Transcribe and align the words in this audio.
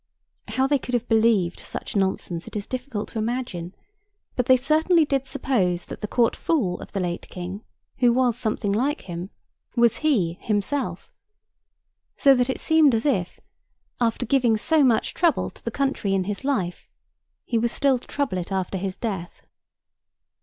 How 0.47 0.65
they 0.65 0.79
could 0.79 0.95
have 0.95 1.07
believed 1.07 1.59
such 1.59 1.95
nonsense 1.95 2.47
it 2.47 2.55
is 2.55 2.65
difficult 2.65 3.09
to 3.09 3.19
imagine; 3.19 3.75
but 4.35 4.47
they 4.47 4.57
certainly 4.57 5.05
did 5.05 5.27
suppose 5.27 5.85
that 5.85 6.01
the 6.01 6.07
Court 6.07 6.35
fool 6.35 6.79
of 6.81 6.91
the 6.93 6.99
late 6.99 7.29
King, 7.29 7.63
who 7.97 8.11
was 8.11 8.35
something 8.35 8.71
like 8.73 9.01
him, 9.01 9.29
was 9.75 9.97
he, 9.97 10.39
himself; 10.41 11.13
so 12.17 12.33
that 12.33 12.49
it 12.49 12.59
seemed 12.59 12.95
as 12.95 13.05
if, 13.05 13.39
after 13.99 14.25
giving 14.25 14.57
so 14.57 14.83
much 14.83 15.13
trouble 15.13 15.51
to 15.51 15.63
the 15.63 15.69
country 15.69 16.15
in 16.15 16.23
his 16.23 16.43
life, 16.43 16.89
he 17.45 17.59
was 17.59 17.71
still 17.71 17.99
to 17.99 18.07
trouble 18.07 18.39
it 18.39 18.51
after 18.51 18.79
his 18.79 18.97
death. 18.97 19.43